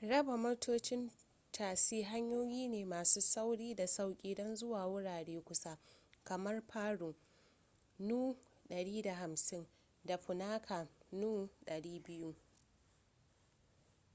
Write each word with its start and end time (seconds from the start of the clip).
raba 0.00 0.36
motocin 0.44 1.10
tasi 1.52 2.02
hanyoyi 2.02 2.68
ne 2.68 2.84
masu 2.84 3.20
sauri 3.20 3.74
da 3.74 3.86
sauƙi 3.86 4.34
don 4.34 4.56
zuwa 4.56 4.86
wurare 4.86 5.40
kusa 5.44 5.78
kamar 6.24 6.62
paro 6.66 7.14
nu 7.98 8.36
150 8.70 9.66
da 10.04 10.16
punakha 10.18 10.88
nu 11.12 11.48
200 11.66 12.34